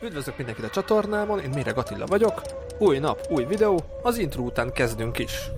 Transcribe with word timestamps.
Üdvözlök 0.00 0.36
mindenkit 0.36 0.64
a 0.64 0.70
csatornámon, 0.70 1.40
én 1.40 1.50
Méreg 1.50 1.78
Attila 1.78 2.06
vagyok. 2.06 2.42
Új 2.78 2.98
nap, 2.98 3.26
új 3.30 3.44
videó, 3.44 3.84
az 4.02 4.18
intro 4.18 4.42
után 4.42 4.72
kezdünk 4.72 5.18
is. 5.18 5.50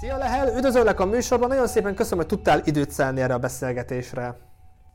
Szia 0.00 0.16
Lehel, 0.16 0.56
üdvözöllek 0.56 1.00
a 1.00 1.06
műsorban, 1.06 1.48
nagyon 1.48 1.66
szépen 1.66 1.94
köszönöm, 1.94 2.18
hogy 2.18 2.26
tudtál 2.26 2.62
időt 2.64 2.90
szállni 2.90 3.20
erre 3.20 3.34
a 3.34 3.38
beszélgetésre. 3.38 4.38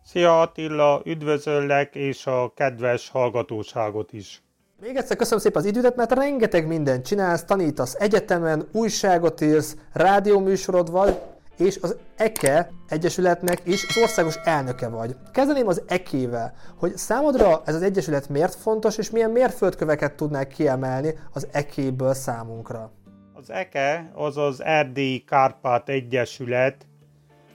Szia 0.04 0.42
Attila, 0.42 1.02
üdvözöllek, 1.06 1.96
és 1.96 2.26
a 2.26 2.54
kedves 2.56 3.10
hallgatóságot 3.10 4.14
is. 4.14 4.44
Még 4.82 4.96
egyszer 4.96 5.18
köszönöm 5.18 5.40
szépen 5.40 5.62
az 5.62 5.68
idődet, 5.68 5.96
mert 5.96 6.12
rengeteg 6.12 6.68
mindent 6.68 7.06
csinálsz, 7.06 7.44
tanítasz 7.44 7.96
egyetemen, 8.00 8.68
újságot 8.72 9.42
írsz, 9.42 9.76
rádióműsorod 9.94 10.92
vagy, 10.92 11.20
és 11.58 11.78
az 11.82 11.98
EKE 12.16 12.70
Egyesületnek 12.88 13.62
is 13.64 13.86
az 13.88 13.98
országos 14.02 14.36
elnöke 14.36 14.88
vagy. 14.88 15.16
Kezdeném 15.32 15.68
az 15.68 15.82
EKE-vel, 15.88 16.54
hogy 16.78 16.98
számodra 16.98 17.62
ez 17.66 17.76
az 17.76 17.82
egyesület 17.82 18.30
miért 18.30 18.56
fontos, 18.56 18.98
és 18.98 19.10
milyen 19.10 19.32
mérföldköveket 19.32 20.16
tudnál 20.16 20.48
kiemelni 20.48 21.14
az 21.34 21.48
EKE-ből 21.52 22.14
számunkra. 22.14 22.92
Az 23.34 23.50
EKE, 23.50 24.12
azaz 24.14 24.64
Erdélyi 24.64 25.24
Kárpát 25.24 25.90
Egyesület 25.90 26.88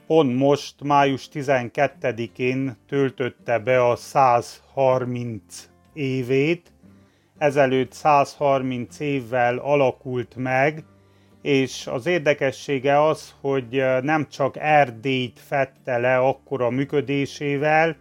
pont 0.06 0.36
most, 0.36 0.82
május 0.82 1.28
12-én 1.32 2.76
töltötte 2.88 3.58
be 3.58 3.88
a 3.88 3.96
130 3.96 5.68
évét, 5.92 6.73
ezelőtt 7.38 7.92
130 7.92 9.00
évvel 9.00 9.56
alakult 9.58 10.36
meg, 10.36 10.84
és 11.42 11.86
az 11.86 12.06
érdekessége 12.06 13.02
az, 13.02 13.34
hogy 13.40 13.84
nem 14.02 14.28
csak 14.28 14.56
Erdélyt 14.56 15.40
fette 15.46 15.98
le 15.98 16.16
akkora 16.18 16.70
működésével, 16.70 17.96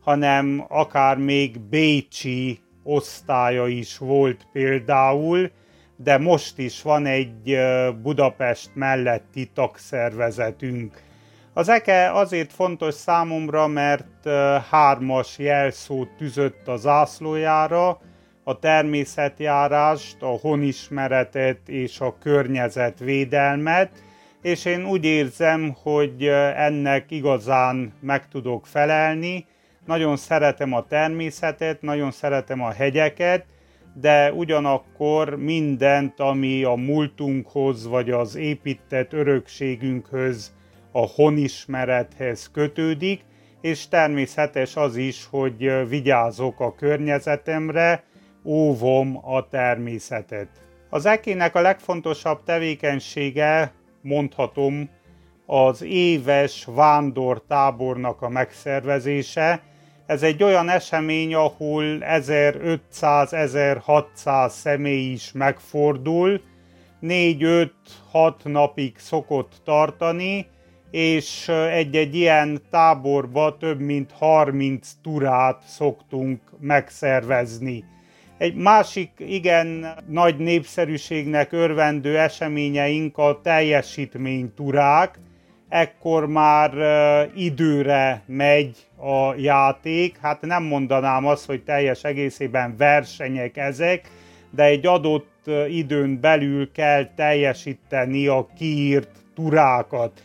hanem 0.00 0.64
akár 0.68 1.16
még 1.16 1.60
Bécsi 1.60 2.60
osztálya 2.82 3.66
is 3.66 3.98
volt 3.98 4.46
például, 4.52 5.50
de 5.96 6.18
most 6.18 6.58
is 6.58 6.82
van 6.82 7.06
egy 7.06 7.58
Budapest 8.02 8.70
melletti 8.74 9.50
tagszervezetünk. 9.54 11.02
Az 11.52 11.68
EKE 11.68 12.12
azért 12.12 12.52
fontos 12.52 12.94
számomra, 12.94 13.66
mert 13.66 14.28
hármas 14.70 15.38
jelszót 15.38 16.08
tűzött 16.16 16.68
a 16.68 16.76
zászlójára, 16.76 18.00
a 18.48 18.58
természetjárást, 18.58 20.22
a 20.22 20.38
honismeretet 20.40 21.68
és 21.68 22.00
a 22.00 22.16
környezetvédelmet, 22.18 23.90
és 24.42 24.64
én 24.64 24.86
úgy 24.86 25.04
érzem, 25.04 25.76
hogy 25.82 26.26
ennek 26.56 27.10
igazán 27.10 27.92
meg 28.00 28.28
tudok 28.28 28.66
felelni. 28.66 29.46
Nagyon 29.86 30.16
szeretem 30.16 30.72
a 30.72 30.86
természetet, 30.86 31.82
nagyon 31.82 32.10
szeretem 32.10 32.62
a 32.62 32.70
hegyeket, 32.70 33.44
de 33.94 34.32
ugyanakkor 34.32 35.36
mindent, 35.36 36.20
ami 36.20 36.64
a 36.64 36.74
múltunkhoz 36.74 37.86
vagy 37.86 38.10
az 38.10 38.36
épített 38.36 39.12
örökségünkhöz, 39.12 40.54
a 40.92 41.06
honismerethez 41.06 42.50
kötődik, 42.52 43.20
és 43.60 43.88
természetes 43.88 44.76
az 44.76 44.96
is, 44.96 45.26
hogy 45.30 45.88
vigyázok 45.88 46.60
a 46.60 46.74
környezetemre, 46.74 48.04
óvom 48.46 49.20
a 49.22 49.48
természetet. 49.48 50.48
Az 50.90 51.06
ekének 51.06 51.54
a 51.54 51.60
legfontosabb 51.60 52.42
tevékenysége, 52.42 53.72
mondhatom, 54.02 54.88
az 55.46 55.82
éves 55.82 56.68
vándortábornak 56.74 58.22
a 58.22 58.28
megszervezése. 58.28 59.62
Ez 60.06 60.22
egy 60.22 60.42
olyan 60.42 60.68
esemény, 60.68 61.34
ahol 61.34 61.98
1500-1600 62.00 64.48
személy 64.48 65.12
is 65.12 65.32
megfordul, 65.32 66.40
4-5-6 67.02 67.68
napig 68.44 68.98
szokott 68.98 69.52
tartani, 69.64 70.46
és 70.90 71.48
egy-egy 71.48 72.14
ilyen 72.14 72.62
táborba 72.70 73.56
több 73.56 73.80
mint 73.80 74.12
30 74.12 74.90
turát 75.02 75.62
szoktunk 75.66 76.40
megszervezni. 76.60 77.84
Egy 78.38 78.54
másik 78.54 79.10
igen 79.18 79.86
nagy 80.08 80.36
népszerűségnek 80.36 81.52
örvendő 81.52 82.18
eseményeink 82.18 83.18
a 83.18 83.40
teljesítményturák. 83.42 85.18
Ekkor 85.68 86.26
már 86.26 86.72
időre 87.34 88.22
megy 88.26 88.76
a 88.96 89.34
játék. 89.34 90.18
Hát 90.22 90.40
nem 90.40 90.62
mondanám 90.62 91.26
azt, 91.26 91.46
hogy 91.46 91.62
teljes 91.62 92.04
egészében 92.04 92.76
versenyek 92.76 93.56
ezek, 93.56 94.10
de 94.50 94.64
egy 94.64 94.86
adott 94.86 95.50
időn 95.68 96.20
belül 96.20 96.72
kell 96.72 97.08
teljesíteni 97.14 98.26
a 98.26 98.46
kiírt 98.58 99.10
turákat. 99.34 100.22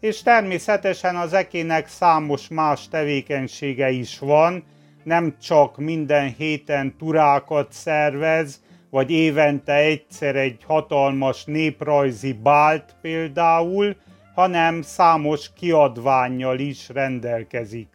És 0.00 0.22
természetesen 0.22 1.16
az 1.16 1.32
ekének 1.32 1.88
számos 1.88 2.48
más 2.48 2.88
tevékenysége 2.88 3.90
is 3.90 4.18
van, 4.18 4.64
nem 5.04 5.34
csak 5.40 5.76
minden 5.76 6.34
héten 6.36 6.96
turákat 6.98 7.72
szervez, 7.72 8.62
vagy 8.90 9.10
évente 9.10 9.72
egyszer 9.74 10.36
egy 10.36 10.64
hatalmas 10.66 11.44
néprajzi 11.44 12.32
bált 12.32 12.96
például, 13.00 13.96
hanem 14.34 14.82
számos 14.82 15.52
kiadványjal 15.52 16.58
is 16.58 16.88
rendelkezik. 16.88 17.88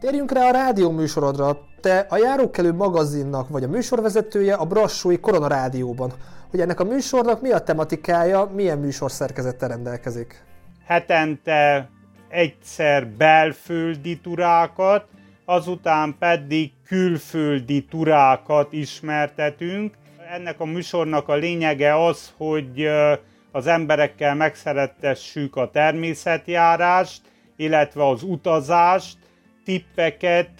Térjünk 0.00 0.32
rá 0.32 0.48
a 0.48 0.50
rádió 0.50 0.90
műsorodra. 0.90 1.58
Te 1.80 2.06
a 2.08 2.16
Járókelő 2.16 2.72
magazinnak 2.72 3.48
vagy 3.48 3.62
a 3.64 3.68
műsorvezetője 3.68 4.54
a 4.54 4.64
Brassói 4.64 5.20
Korona 5.20 5.46
Rádióban. 5.46 6.12
Hogy 6.50 6.60
ennek 6.60 6.80
a 6.80 6.84
műsornak 6.84 7.40
mi 7.40 7.50
a 7.50 7.58
tematikája, 7.58 8.50
milyen 8.54 8.78
műsorszerkezettel 8.78 9.68
rendelkezik? 9.68 10.44
Hetente 10.86 11.90
egyszer 12.28 13.06
belföldi 13.06 14.20
turákat, 14.20 15.06
azután 15.44 16.16
pedig 16.18 16.70
külföldi 16.86 17.84
turákat 17.84 18.72
ismertetünk. 18.72 19.94
Ennek 20.30 20.60
a 20.60 20.64
műsornak 20.64 21.28
a 21.28 21.34
lényege 21.34 22.04
az, 22.04 22.32
hogy 22.36 22.88
az 23.52 23.66
emberekkel 23.66 24.34
megszerettessük 24.34 25.56
a 25.56 25.70
természetjárást, 25.70 27.20
illetve 27.56 28.08
az 28.08 28.22
utazást, 28.22 29.18
tippeket, 29.64 30.50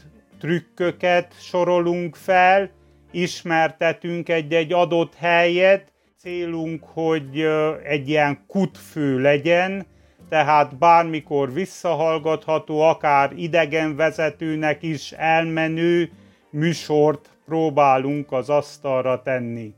trükköket 0.41 1.34
sorolunk 1.41 2.16
fel, 2.16 2.71
ismertetünk 3.10 4.28
egy-egy 4.28 4.72
adott 4.72 5.15
helyet, 5.15 5.92
célunk, 6.19 6.84
hogy 6.84 7.47
egy 7.84 8.09
ilyen 8.09 8.44
kutfő 8.47 9.21
legyen, 9.21 9.87
tehát 10.32 10.78
bármikor 10.78 11.53
visszahallgatható, 11.53 12.81
akár 12.81 13.32
idegenvezetőnek 13.37 14.82
is 14.82 15.12
elmenő 15.12 16.10
műsort 16.50 17.31
próbálunk 17.47 18.32
az 18.32 18.48
asztalra 18.48 19.22
tenni. 19.22 19.75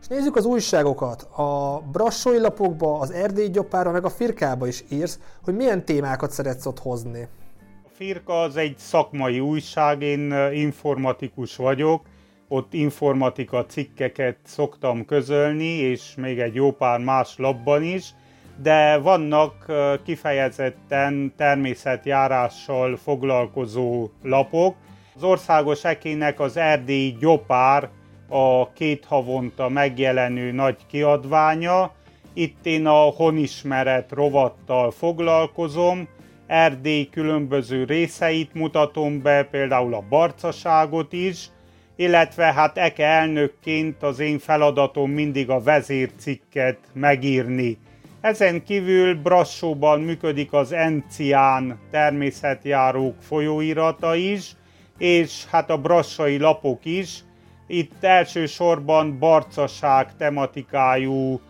És 0.00 0.06
nézzük 0.06 0.36
az 0.36 0.44
újságokat. 0.44 1.22
A 1.22 1.82
brassói 1.92 2.38
lapokba, 2.38 2.98
az 2.98 3.10
Erdély 3.10 3.48
gyopára, 3.48 3.90
meg 3.90 4.04
a 4.04 4.10
firkába 4.10 4.66
is 4.66 4.84
írsz, 4.88 5.18
hogy 5.44 5.54
milyen 5.54 5.84
témákat 5.84 6.30
szeretsz 6.30 6.66
ott 6.66 6.78
hozni. 6.78 7.28
A 7.84 7.88
firka 7.94 8.40
az 8.40 8.56
egy 8.56 8.78
szakmai 8.78 9.40
újság, 9.40 10.02
én 10.02 10.32
informatikus 10.52 11.56
vagyok, 11.56 12.02
ott 12.48 12.72
informatika 12.72 13.66
cikkeket 13.66 14.36
szoktam 14.44 15.04
közölni, 15.04 15.64
és 15.64 16.14
még 16.16 16.38
egy 16.38 16.54
jó 16.54 16.70
pár 16.70 17.00
más 17.00 17.34
labban 17.38 17.82
is, 17.82 18.14
de 18.56 18.98
vannak 18.98 19.72
kifejezetten 20.04 21.32
természetjárással 21.36 22.96
foglalkozó 22.96 24.08
lapok. 24.22 24.76
Az 25.14 25.22
országos 25.22 25.84
ekének 25.84 26.40
az 26.40 26.56
erdélyi 26.56 27.16
gyopár 27.20 27.88
a 28.28 28.72
két 28.72 29.04
havonta 29.04 29.68
megjelenő 29.68 30.52
nagy 30.52 30.76
kiadványa. 30.86 31.92
Itt 32.32 32.66
én 32.66 32.86
a 32.86 33.00
honismeret 33.00 34.12
rovattal 34.12 34.90
foglalkozom, 34.90 36.08
Erdély 36.52 37.08
különböző 37.08 37.84
részeit 37.84 38.54
mutatom 38.54 39.22
be, 39.22 39.44
például 39.44 39.94
a 39.94 40.04
barcaságot 40.08 41.12
is, 41.12 41.50
illetve 41.96 42.52
hát 42.52 42.78
eke 42.78 43.06
elnökként 43.06 44.02
az 44.02 44.18
én 44.18 44.38
feladatom 44.38 45.10
mindig 45.10 45.50
a 45.50 45.60
vezércikket 45.60 46.78
megírni. 46.92 47.78
Ezen 48.22 48.64
kívül 48.64 49.14
Brassóban 49.14 50.00
működik 50.00 50.52
az 50.52 50.72
Encián 50.72 51.78
természetjárók 51.90 53.14
folyóirata 53.20 54.14
is, 54.14 54.52
és 54.98 55.46
hát 55.46 55.70
a 55.70 55.78
brassai 55.78 56.38
lapok 56.38 56.84
is. 56.84 57.18
Itt 57.66 58.04
elsősorban 58.04 59.18
barcaság 59.18 60.16
tematikájú 60.16 61.40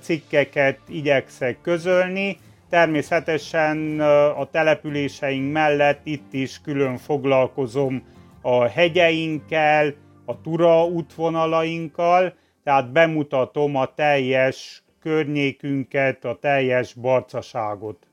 cikkeket 0.00 0.78
igyekszek 0.88 1.60
közölni. 1.60 2.38
Természetesen 2.70 4.00
a 4.36 4.44
településeink 4.50 5.52
mellett 5.52 6.00
itt 6.04 6.32
is 6.32 6.60
külön 6.60 6.96
foglalkozom 6.96 8.02
a 8.40 8.64
hegyeinkkel, 8.64 9.94
a 10.24 10.40
tura 10.40 10.84
útvonalainkkal, 10.84 12.34
tehát 12.64 12.92
bemutatom 12.92 13.76
a 13.76 13.94
teljes 13.94 14.84
környékünket, 15.06 16.24
a 16.24 16.38
teljes 16.40 16.94
barcaságot. 16.94 18.06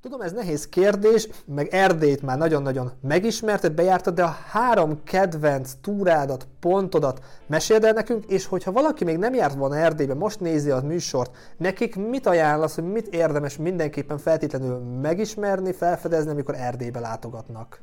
Tudom, 0.00 0.20
ez 0.20 0.32
nehéz 0.32 0.68
kérdés, 0.68 1.28
meg 1.46 1.68
Erdélyt 1.70 2.22
már 2.22 2.38
nagyon-nagyon 2.38 2.92
megismerted, 3.00 3.72
bejártad, 3.72 4.14
de 4.14 4.22
a 4.22 4.36
három 4.50 5.02
kedvenc 5.04 5.72
túrádat, 5.80 6.48
pontodat 6.60 7.24
meséld 7.46 7.84
el 7.84 7.92
nekünk, 7.92 8.24
és 8.24 8.46
hogyha 8.46 8.72
valaki 8.72 9.04
még 9.04 9.16
nem 9.16 9.34
járt 9.34 9.54
volna 9.54 9.76
Erdélybe, 9.76 10.14
most 10.14 10.40
nézi 10.40 10.70
a 10.70 10.80
műsort, 10.80 11.36
nekik 11.56 11.96
mit 11.96 12.26
ajánlasz, 12.26 12.74
hogy 12.74 12.92
mit 12.92 13.06
érdemes 13.06 13.56
mindenképpen 13.56 14.18
feltétlenül 14.18 14.78
megismerni, 14.78 15.72
felfedezni, 15.72 16.30
amikor 16.30 16.54
Erdélybe 16.54 17.00
látogatnak? 17.00 17.80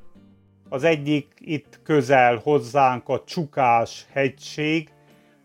Az 0.69 0.83
egyik 0.83 1.33
itt 1.37 1.79
közel 1.83 2.35
hozzánk 2.43 3.09
a 3.09 3.23
Csukás 3.25 4.07
hegység, 4.11 4.89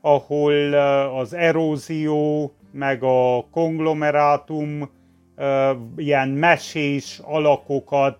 ahol 0.01 0.73
az 1.19 1.33
erózió, 1.33 2.56
meg 2.73 3.03
a 3.03 3.47
konglomerátum 3.51 4.91
ilyen 5.97 6.29
mesés 6.29 7.21
alakokat 7.25 8.19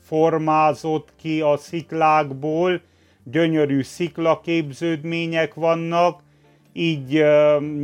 formázott 0.00 1.12
ki 1.20 1.40
a 1.40 1.56
sziklákból, 1.56 2.80
gyönyörű 3.24 3.82
sziklaképződmények 3.82 5.54
vannak, 5.54 6.24
így 6.72 7.24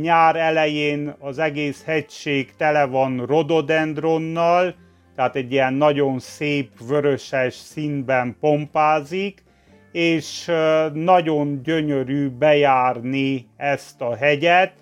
nyár 0.01 0.35
elején 0.35 1.15
az 1.19 1.39
egész 1.39 1.83
hegység 1.83 2.55
tele 2.57 2.85
van 2.85 3.25
rododendronnal, 3.25 4.75
tehát 5.15 5.35
egy 5.35 5.51
ilyen 5.51 5.73
nagyon 5.73 6.19
szép 6.19 6.69
vöröses 6.87 7.53
színben 7.53 8.35
pompázik, 8.39 9.43
és 9.91 10.51
nagyon 10.93 11.63
gyönyörű 11.63 12.29
bejárni 12.29 13.47
ezt 13.57 14.01
a 14.01 14.15
hegyet, 14.15 14.73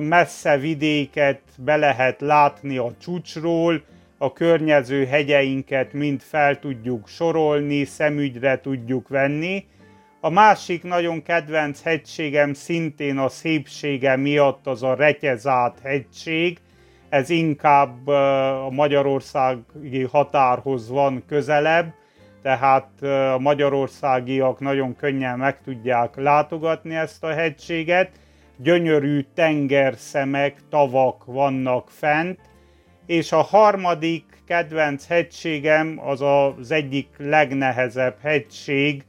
messze 0.00 0.58
vidéket 0.58 1.40
be 1.58 1.76
lehet 1.76 2.20
látni 2.20 2.76
a 2.76 2.94
csúcsról, 3.00 3.82
a 4.18 4.32
környező 4.32 5.04
hegyeinket 5.06 5.92
mind 5.92 6.20
fel 6.20 6.58
tudjuk 6.58 7.08
sorolni, 7.08 7.84
szemügyre 7.84 8.60
tudjuk 8.60 9.08
venni. 9.08 9.64
A 10.20 10.30
másik 10.30 10.82
nagyon 10.82 11.22
kedvenc 11.22 11.82
hegységem 11.82 12.54
szintén 12.54 13.18
a 13.18 13.28
szépsége 13.28 14.16
miatt 14.16 14.66
az 14.66 14.82
a 14.82 14.94
Retyezát 14.94 15.78
hegység. 15.82 16.58
Ez 17.08 17.30
inkább 17.30 18.06
a 18.06 18.70
magyarországi 18.70 20.02
határhoz 20.02 20.88
van 20.88 21.22
közelebb, 21.28 21.94
tehát 22.42 23.02
a 23.34 23.38
magyarországiak 23.38 24.60
nagyon 24.60 24.96
könnyen 24.96 25.38
meg 25.38 25.60
tudják 25.60 26.16
látogatni 26.16 26.94
ezt 26.94 27.24
a 27.24 27.32
hegységet 27.32 28.10
gyönyörű 28.56 29.20
tengerszemek, 29.34 30.56
tavak 30.70 31.24
vannak 31.24 31.90
fent, 31.90 32.38
és 33.06 33.32
a 33.32 33.40
harmadik 33.40 34.24
kedvenc 34.46 35.06
hegységem 35.06 36.00
az 36.04 36.20
az 36.20 36.70
egyik 36.70 37.08
legnehezebb 37.16 38.16
hegység, 38.20 39.04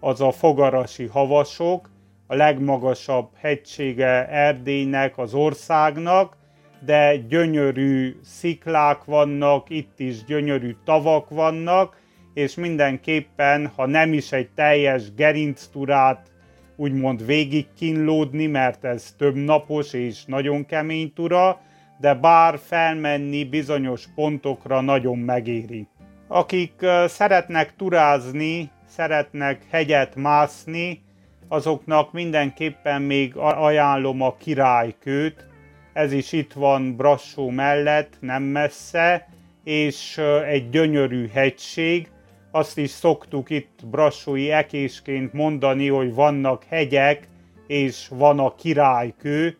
az 0.00 0.20
a 0.20 0.30
Fogarasi 0.30 1.06
havasok, 1.06 1.90
a 2.26 2.34
legmagasabb 2.34 3.28
hegysége 3.36 4.28
Erdélynek, 4.28 5.18
az 5.18 5.34
országnak, 5.34 6.36
de 6.84 7.16
gyönyörű 7.16 8.16
sziklák 8.22 9.04
vannak, 9.04 9.70
itt 9.70 9.98
is 10.00 10.24
gyönyörű 10.24 10.76
tavak 10.84 11.28
vannak, 11.28 11.96
és 12.34 12.54
mindenképpen, 12.54 13.72
ha 13.76 13.86
nem 13.86 14.12
is 14.12 14.32
egy 14.32 14.48
teljes 14.54 15.14
gerincturát 15.14 16.30
úgymond 16.76 17.26
végig 17.26 17.66
kínlódni, 17.76 18.46
mert 18.46 18.84
ez 18.84 19.14
több 19.18 19.34
napos 19.34 19.92
és 19.92 20.24
nagyon 20.24 20.66
kemény 20.66 21.12
tura, 21.12 21.60
de 22.00 22.14
bár 22.14 22.58
felmenni 22.58 23.44
bizonyos 23.44 24.04
pontokra 24.14 24.80
nagyon 24.80 25.18
megéri. 25.18 25.86
Akik 26.28 26.72
szeretnek 27.06 27.76
turázni, 27.76 28.70
szeretnek 28.86 29.62
hegyet 29.70 30.14
mászni, 30.14 31.02
azoknak 31.48 32.12
mindenképpen 32.12 33.02
még 33.02 33.36
ajánlom 33.36 34.22
a 34.22 34.36
királykőt, 34.36 35.46
ez 35.92 36.12
is 36.12 36.32
itt 36.32 36.52
van 36.52 36.96
Brassó 36.96 37.50
mellett, 37.50 38.16
nem 38.20 38.42
messze, 38.42 39.28
és 39.64 40.18
egy 40.46 40.70
gyönyörű 40.70 41.28
hegység, 41.28 42.08
azt 42.54 42.78
is 42.78 42.90
szoktuk 42.90 43.50
itt 43.50 43.78
brassói 43.90 44.50
ekésként 44.50 45.32
mondani, 45.32 45.88
hogy 45.88 46.14
vannak 46.14 46.64
hegyek, 46.64 47.28
és 47.66 48.08
van 48.08 48.38
a 48.38 48.54
királykő, 48.54 49.56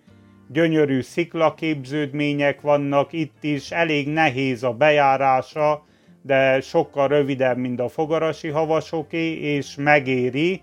gyönyörű 0.48 1.00
sziklaképződmények 1.00 2.60
vannak 2.60 3.12
itt 3.12 3.44
is, 3.44 3.70
elég 3.70 4.08
nehéz 4.08 4.62
a 4.62 4.72
bejárása, 4.72 5.84
de 6.22 6.60
sokkal 6.60 7.08
rövidebb, 7.08 7.56
mint 7.56 7.80
a 7.80 7.88
fogarasi 7.88 8.48
havasoké, 8.48 9.32
és 9.32 9.74
megéri. 9.78 10.62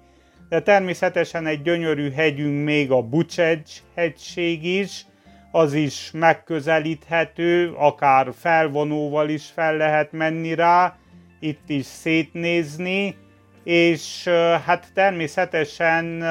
De 0.50 0.62
természetesen 0.62 1.46
egy 1.46 1.62
gyönyörű 1.62 2.12
hegyünk 2.12 2.64
még 2.64 2.92
a 2.92 3.02
Bucsegy 3.02 3.82
hegység 3.96 4.66
is, 4.66 5.06
az 5.52 5.74
is 5.74 6.12
megközelíthető, 6.14 7.72
akár 7.74 8.28
felvonóval 8.40 9.30
is 9.30 9.46
fel 9.46 9.78
lehet 9.78 10.12
menni 10.12 10.56
rá, 10.56 11.00
itt 11.42 11.70
is 11.70 11.86
szétnézni, 11.86 13.16
és 13.64 14.28
hát 14.66 14.92
természetesen 14.94 16.24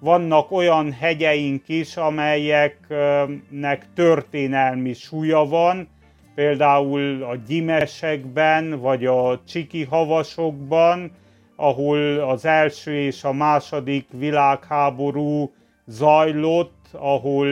vannak 0.00 0.50
olyan 0.50 0.92
hegyeink 0.92 1.68
is, 1.68 1.96
amelyeknek 1.96 3.86
történelmi 3.94 4.92
súlya 4.92 5.44
van, 5.44 5.88
például 6.34 7.22
a 7.22 7.36
gyimesekben, 7.46 8.80
vagy 8.80 9.06
a 9.06 9.40
csiki 9.46 9.84
havasokban, 9.84 11.10
ahol 11.56 12.18
az 12.18 12.44
első 12.44 12.94
és 12.94 13.24
a 13.24 13.32
második 13.32 14.06
világháború 14.10 15.52
zajlott, 15.86 16.88
ahol 16.92 17.46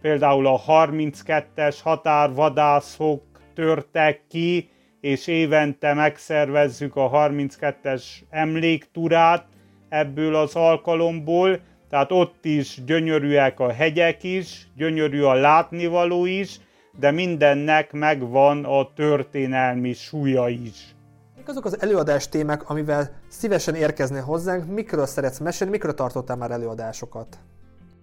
például 0.00 0.46
a 0.46 0.60
32-es 0.66 1.76
határvadászok 1.82 3.22
törtek 3.54 4.20
ki, 4.28 4.70
és 5.06 5.26
évente 5.26 5.94
megszervezzük 5.94 6.96
a 6.96 7.10
32-es 7.10 8.02
emlékturát 8.30 9.46
ebből 9.88 10.34
az 10.34 10.54
alkalomból, 10.54 11.60
tehát 11.90 12.12
ott 12.12 12.44
is 12.44 12.84
gyönyörűek 12.86 13.60
a 13.60 13.72
hegyek 13.72 14.22
is, 14.22 14.68
gyönyörű 14.76 15.22
a 15.22 15.34
látnivaló 15.34 16.24
is, 16.24 16.60
de 16.98 17.10
mindennek 17.10 17.92
megvan 17.92 18.64
a 18.64 18.92
történelmi 18.94 19.92
súlya 19.92 20.48
is. 20.48 20.94
Mik 21.36 21.48
azok 21.48 21.64
az 21.64 21.80
előadás 21.80 22.28
témák, 22.28 22.70
amivel 22.70 23.10
szívesen 23.28 23.74
érkezne 23.74 24.20
hozzánk, 24.20 24.66
mikről 24.72 25.06
szeretsz 25.06 25.38
mesélni, 25.38 25.72
mikről 25.72 25.94
tartottál 25.94 26.36
már 26.36 26.50
előadásokat? 26.50 27.38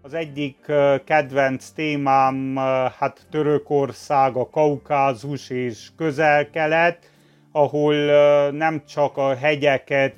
Az 0.06 0.14
egyik 0.14 0.58
kedvenc 1.06 1.70
témám 1.70 2.56
hát 3.00 3.26
Törökország, 3.32 4.36
a 4.36 4.50
Kaukázus 4.50 5.50
és 5.50 5.88
közel-kelet, 5.98 7.12
ahol 7.52 7.96
nem 8.52 8.84
csak 8.88 9.18
a 9.18 9.36
hegyeket 9.36 10.16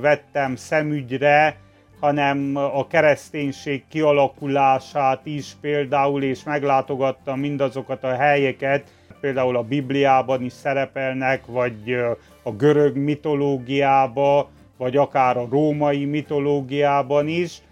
vettem 0.00 0.56
szemügyre, 0.56 1.56
hanem 2.00 2.56
a 2.56 2.86
kereszténység 2.86 3.84
kialakulását 3.88 5.26
is 5.26 5.56
például, 5.60 6.22
és 6.22 6.42
meglátogattam 6.42 7.40
mindazokat 7.40 8.04
a 8.04 8.14
helyeket, 8.14 8.90
például 9.20 9.56
a 9.56 9.62
Bibliában 9.62 10.42
is 10.42 10.52
szerepelnek, 10.52 11.46
vagy 11.46 11.94
a 12.42 12.52
görög 12.52 12.96
mitológiában, 12.96 14.46
vagy 14.76 14.96
akár 14.96 15.36
a 15.36 15.48
római 15.50 16.04
mitológiában 16.04 17.28
is, 17.28 17.62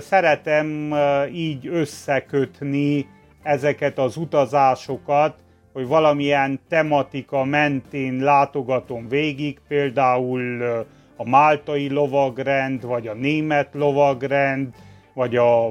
szeretem 0.00 0.94
így 1.32 1.66
összekötni 1.66 3.06
ezeket 3.42 3.98
az 3.98 4.16
utazásokat, 4.16 5.34
hogy 5.72 5.86
valamilyen 5.86 6.60
tematika 6.68 7.44
mentén 7.44 8.18
látogatom 8.22 9.08
végig, 9.08 9.58
például 9.68 10.62
a 11.16 11.28
máltai 11.28 11.90
lovagrend, 11.90 12.84
vagy 12.84 13.06
a 13.06 13.14
német 13.14 13.68
lovagrend, 13.72 14.74
vagy 15.14 15.36
a, 15.36 15.70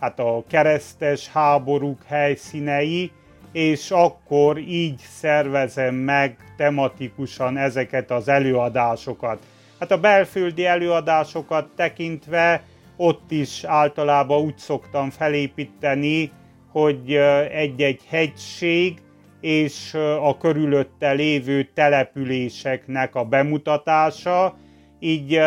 hát 0.00 0.18
a 0.18 0.42
keresztes 0.48 1.28
háborúk 1.28 2.02
helyszínei, 2.06 3.10
és 3.52 3.90
akkor 3.90 4.58
így 4.58 4.98
szervezem 4.98 5.94
meg 5.94 6.36
tematikusan 6.56 7.56
ezeket 7.56 8.10
az 8.10 8.28
előadásokat. 8.28 9.38
Hát 9.80 9.90
a 9.90 10.00
belföldi 10.00 10.66
előadásokat 10.66 11.68
tekintve 11.76 12.62
ott 12.96 13.30
is 13.30 13.64
általában 13.64 14.42
úgy 14.42 14.58
szoktam 14.58 15.10
felépíteni, 15.10 16.30
hogy 16.70 17.14
egy-egy 17.50 18.00
hegység 18.08 19.02
és 19.40 19.94
a 20.20 20.36
körülötte 20.36 21.12
lévő 21.12 21.70
településeknek 21.74 23.14
a 23.14 23.24
bemutatása, 23.24 24.56
így 24.98 25.38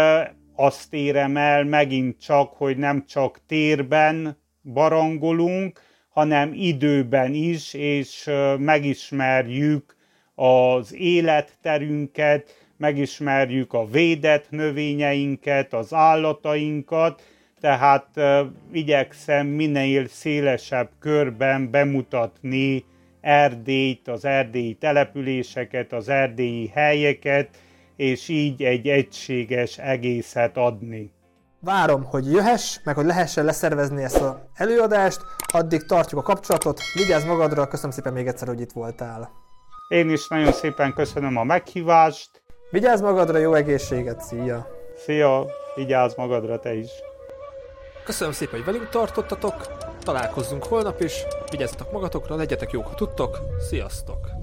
azt 0.55 0.93
érem 0.93 1.37
el 1.37 1.63
megint 1.63 2.21
csak, 2.21 2.53
hogy 2.53 2.77
nem 2.77 3.05
csak 3.05 3.39
térben 3.47 4.37
barangolunk, 4.63 5.81
hanem 6.09 6.51
időben 6.53 7.33
is, 7.33 7.73
és 7.73 8.29
megismerjük 8.57 9.95
az 10.35 10.93
életterünket, 10.93 12.65
megismerjük 12.77 13.73
a 13.73 13.85
védett 13.85 14.49
növényeinket, 14.49 15.73
az 15.73 15.93
állatainkat, 15.93 17.21
tehát 17.65 18.10
igyekszem 18.72 19.48
minél 19.48 20.07
szélesebb 20.07 20.89
körben 21.00 21.72
bemutatni 21.72 22.86
Erdélyt, 23.22 24.07
az 24.07 24.25
erdélyi 24.25 24.74
településeket, 24.74 25.93
az 25.93 26.10
erdélyi 26.10 26.67
helyeket, 26.74 27.50
és 27.95 28.29
így 28.29 28.63
egy 28.63 28.88
egységes 28.88 29.77
egészet 29.77 30.57
adni. 30.57 31.12
Várom, 31.60 32.03
hogy 32.03 32.31
jöhess, 32.31 32.77
meg 32.84 32.95
hogy 32.95 33.05
lehessen 33.05 33.45
leszervezni 33.45 34.03
ezt 34.03 34.22
az 34.22 34.36
előadást, 34.55 35.22
addig 35.53 35.86
tartjuk 35.86 36.19
a 36.19 36.24
kapcsolatot, 36.24 36.79
vigyázz 36.93 37.25
magadra, 37.25 37.67
köszönöm 37.67 37.91
szépen 37.91 38.13
még 38.13 38.27
egyszer, 38.27 38.48
hogy 38.48 38.62
itt 38.62 38.72
voltál. 38.72 39.31
Én 39.88 40.10
is 40.10 40.27
nagyon 40.27 40.51
szépen 40.51 40.93
köszönöm 40.93 41.38
a 41.38 41.43
meghívást. 41.43 42.29
Vigyázz 42.69 43.01
magadra, 43.01 43.38
jó 43.38 43.53
egészséget, 43.53 44.22
szia! 44.22 44.67
Szia, 45.05 45.45
vigyázz 45.75 46.15
magadra 46.15 46.60
te 46.60 46.74
is! 46.74 46.89
Köszönöm 48.05 48.33
szépen, 48.33 48.55
hogy 48.55 48.65
velünk 48.65 48.89
tartottatok, 48.89 49.67
találkozzunk 50.03 50.63
holnap 50.63 51.01
is, 51.01 51.24
vigyázzatok 51.51 51.91
magatokra, 51.91 52.35
legyetek 52.35 52.71
jók, 52.71 52.88
ha 52.88 52.93
tudtok, 52.93 53.39
sziasztok! 53.69 54.35